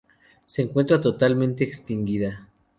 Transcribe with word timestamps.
Se 0.47 0.63
encuentra 0.63 0.99
totalmente 0.99 1.63
extinguida. 1.63 2.47